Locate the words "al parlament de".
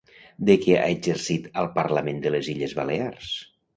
1.65-2.33